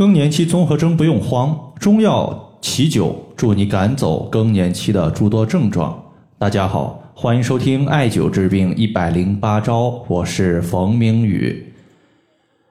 [0.00, 6.02] 更年期综合征不用慌，中药奇灸助你赶走更年期的诸多症状。
[6.38, 11.74] 大家好，欢迎收听艾灸治病一百零八招，我是冯明宇。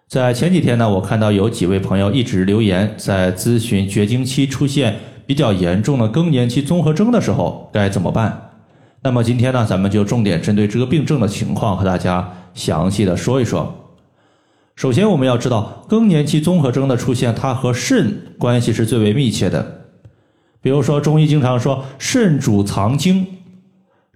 [0.08, 4.96] 在前几天呢，我看到有几位朋友一直留言，在咨询绝经期出现
[5.28, 8.50] 比较严重的更年期综合征的时候该怎么办。
[9.04, 13.79] 那么今天呢，咱们就重点针对这个病症的情况和大家详细的说一说。
[14.80, 19.82] 首先，我们要知道更年期综合征的出现，它和肾关系是最为密切的。
[20.62, 23.28] 比如说，中医经常说肾主藏精，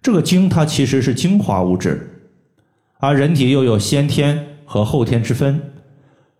[0.01, 2.23] 这个精它其实是精华物质，
[2.99, 5.61] 而人体又有先天和后天之分，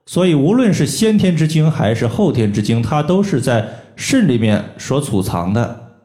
[0.05, 3.67] 所以无论是先天之精还是后天之精，它都是在
[3.97, 5.97] 肾里面所储藏的。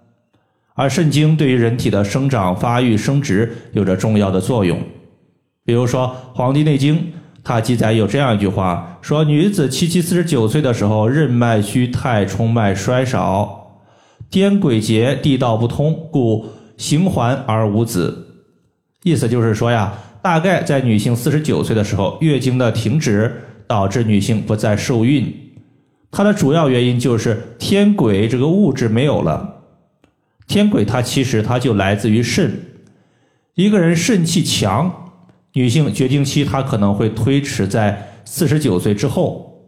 [0.74, 4.76] 而肾精对于人体的生长发育、生殖有着重要的作用。
[5.64, 6.96] 比如说《黄帝内经》。
[7.48, 13.80] 它记载有这样一句话：说女子七七四十九岁的时候，任脉虚，太冲脉衰少，
[14.28, 16.44] 颠鬼结，地道不通，故
[16.76, 18.42] 行还而无子。
[19.02, 23.34] 意思就是说呀，大概在女性四十九岁的时候，月经的停止
[23.66, 25.34] 导致女性不再受孕。
[26.10, 29.62] 它的主要原因就是天癸这个物质没有了。
[30.46, 32.60] 天癸它其实它就来自于肾，
[33.54, 35.06] 一个人肾气强。
[35.54, 39.66] 女性绝经期，她可能会推迟在四十九岁之后；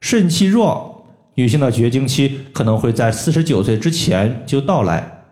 [0.00, 5.24] 肾气弱，女性的绝经期可能会在四十九岁之前就到来。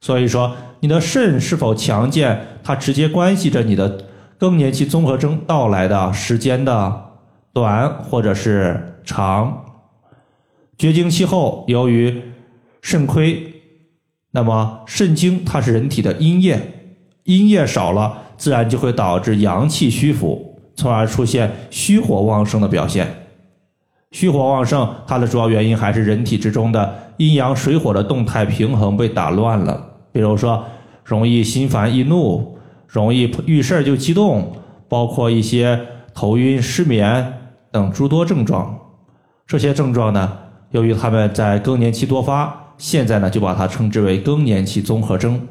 [0.00, 4.06] 所以说，你的肾是否强健，它直接关系着你的
[4.38, 7.12] 更年期综合征到来的时间的
[7.52, 9.64] 短或者是长。
[10.76, 12.22] 绝经期后，由于
[12.82, 13.54] 肾亏，
[14.32, 16.58] 那么肾精它是人体的阴液，
[17.24, 18.22] 阴液少了。
[18.40, 23.06] 自然就会导致阳气虚浮，从而出现虚火旺盛的表现。
[24.12, 29.78] 虚火旺盛，它的主要原因还是人体之中的阴阳水火的动态平衡被打乱了。
[30.10, 30.64] 比如说，
[31.04, 32.56] 容易心烦易怒，
[32.88, 34.50] 容易遇事就激动，
[34.88, 35.78] 包括一些
[36.14, 37.34] 头晕、失眠
[37.70, 38.74] 等诸多症状。
[39.46, 40.32] 这些症状呢，
[40.70, 45.46] 由于他们在更年期多发，现在呢就把它称之为更年期综合征。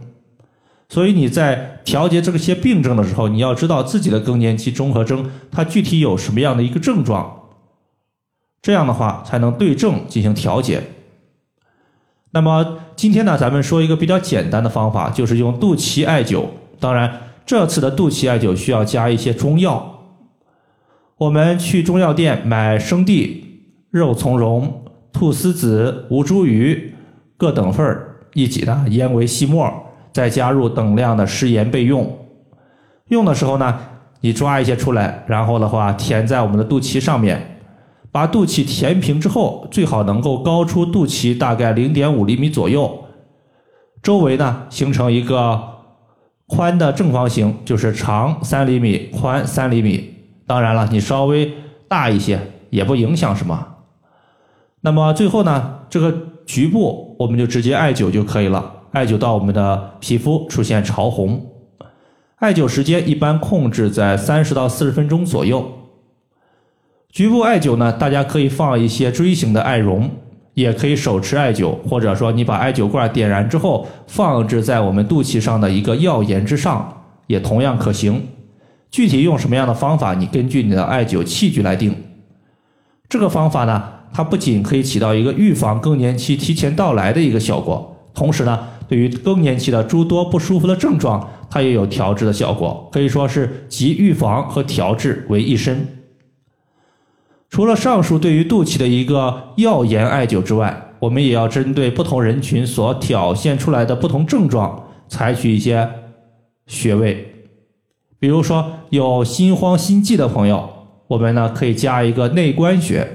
[0.89, 7.43] 所以你在调节这些病症的时候，你要知道自己的更年期综合征它具体有什么样的一个症状，
[8.59, 10.81] 这样的话才能对症进行调节。
[12.31, 16.45] 那么今天呢，咱们说一个比较简单的方法，就是用肚脐艾灸。
[16.79, 19.99] 当然，这次的肚脐艾灸需要加一些中药。
[21.17, 26.81] 我们去中药店买生地、肉苁蓉、菟丝子、吴茱萸
[27.37, 29.71] 各等份儿，一起呢研为细末。
[30.11, 32.17] 再加入等量的食盐备用。
[33.07, 33.79] 用的时候呢，
[34.21, 37.59] 你抓一些出来，然后的话填在我们的肚脐上面，
[38.11, 43.05] 把肚脐填平之后，最好能够高出肚脐大概零点五厘米左右，
[44.03, 45.61] 周围呢形成一个
[46.47, 50.15] 宽的正方形，就是长三厘米，宽三厘米。
[50.45, 51.51] 当然了，你稍微
[51.87, 53.67] 大一些也不影响什么。
[54.81, 56.11] 那么最后呢，这个
[56.45, 58.73] 局部我们就直接艾灸就可以了。
[58.91, 61.45] 艾灸到我们的皮肤出现潮红，
[62.37, 65.71] 艾灸时间一般控制在三十到四十分钟左右。
[67.11, 70.09] 局部艾灸呢，大家可以放一些锥形的艾绒，
[70.55, 78.27] 也可以手持艾灸，或者说你把艾灸罐点燃之后放置在我们肚脐上的一个药盐之上，也同样可行。
[78.89, 81.95] 具体用什么样的方法，你根据你的艾灸器具来定。
[83.07, 88.67] 这个方法呢，它不仅可以起到一个预防更年期提前到来的一个效果，同时呢。
[88.89, 95.87] 对于更年期的诸多不舒服的症状，它也有调治的效果，可以说是集预防和调治为一身。
[97.49, 105.87] 除了上述对于肚脐的一个药盐艾灸之外，我们也要针对不同人群所表现出来的不同症状，采取一些
[106.67, 107.33] 穴位。
[108.19, 110.67] 比如说有心慌心悸的朋友，
[111.07, 113.07] 我们呢可以加一个内关穴。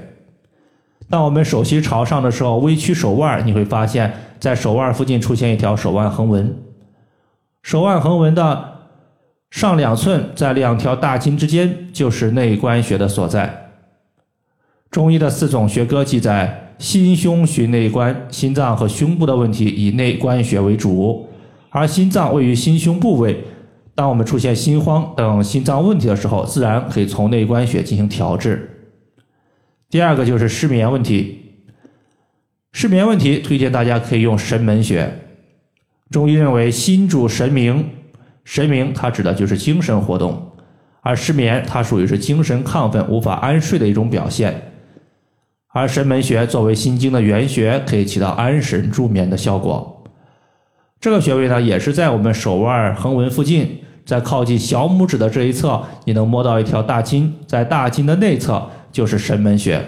[1.09, 4.11] 当我们手心朝上的时候，微曲手腕，你会发现
[4.45, 6.55] 在手腕附近出现一条手腕横纹。
[7.63, 8.75] 手腕横纹的
[9.49, 13.71] 上两寸，在两条大筋之间，就是内关穴的所在。
[14.91, 21.27] 中医的四种学科记载，心胸寻内关，心脏和胸部的问题以内关穴为主，
[21.71, 23.43] 而心脏位于心胸部位。
[23.95, 28.69] 当我们出现心慌等心脏问题的时候，自然可以从内关穴进行调治。
[29.89, 31.44] 第二个就是失眠问题，
[32.77, 35.09] 失眠问题推荐大家可以用神门穴。
[36.11, 37.87] 中医认为心主神明，
[38.43, 40.51] 神明它指的就是精神活动，
[40.99, 44.73] 而失眠它属于是精神亢奋、无法安睡的一种表现。
[45.69, 50.03] 而神门穴作为心经的原穴，可以起到安神助眠的效果。
[50.99, 59.81] 这个穴位呢，也是在我们手腕横纹附近，在靠近小拇指的这一侧，你能摸到一条大筋，在大筋的内侧就是神门穴。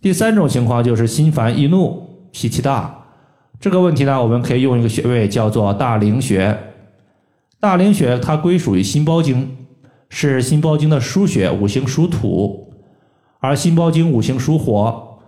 [0.00, 3.04] 第三种情况就是心烦易怒、脾气大，
[3.60, 6.58] 这个问题呢，我们可以用一个穴位叫做大陵穴。
[7.60, 9.58] 大陵穴它归属于心包经，
[10.08, 12.72] 是心包经的腧穴，五行属土。
[13.40, 15.18] 而心包经五行属火，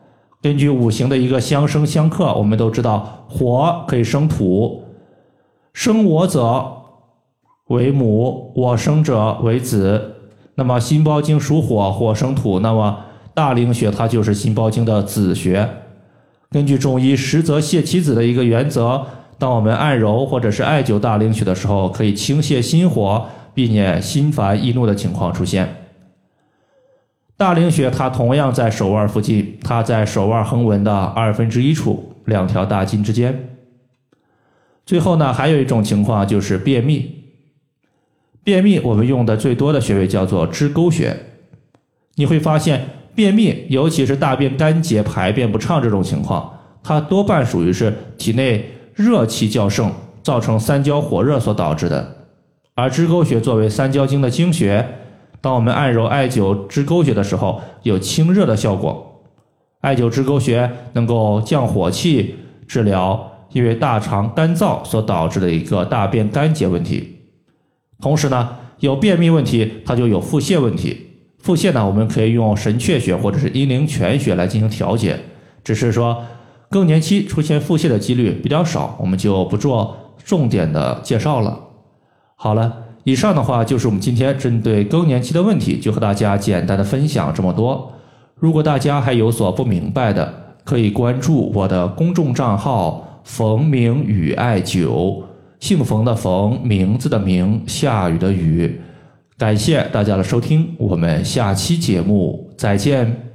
[0.40, 4.84] 根据五行的一个相生相克，我们都知道火可以生土，
[5.74, 6.72] 生我者
[7.68, 10.14] 为母，我生者为子。
[10.54, 12.98] 那么心包经属火，火生土，那么
[13.34, 15.68] 大陵穴它就是心包经的子穴。
[16.50, 19.06] 根据中医实则泻其子的一个原则，
[19.38, 25.76] 当我们按揉或者是艾灸大陵穴的时候，可以清泻心火，避免心烦易怒的情况出现。
[27.38, 33.56] 大陵穴它同样在手腕附近，它在手腕横纹的二分之一处，两条大筋之间。
[34.84, 37.22] 最后呢，还有一种情况就是便秘。
[38.44, 41.16] 便秘我们用的最多的穴位叫做支沟穴。
[42.16, 42.84] 你会发现，
[43.14, 49.92] 便秘尤其是大便干结、排便不畅这种情况，它多半属于是体内热气较盛，
[50.22, 52.16] 造成三焦火热所导致的。
[52.74, 54.86] 而支沟穴作为三焦经的经穴。
[55.42, 59.24] 当我们按揉艾灸支沟穴的时候，有清热的效果。
[59.80, 62.36] 艾灸支沟穴能够降火气，
[62.68, 67.18] 治疗因为大肠干燥所导致的一个大便干结问题。
[68.00, 71.11] 同时呢，有便秘问题，它就有腹泻问题。
[71.42, 75.18] 腹泻呢，我们可以用神阙穴或者是阴陵泉穴来进行调节。
[75.62, 76.24] 只是说
[76.70, 79.94] 更年期出现腹泻的几率比较少，我们就不做
[80.24, 81.60] 重点的介绍了。
[82.36, 82.78] 好了。
[83.04, 87.90] 以上的话就是我们今天针对更年期的问题，就和大家简单的分享这么多。
[88.36, 95.20] 如果大家还有所不明白的，可以关注我的公众账号“冯明宇艾灸”，
[95.58, 98.80] 姓冯的冯，名字的名，下雨的雨。
[99.42, 103.31] 感谢大家的收听，我们下期节目再见。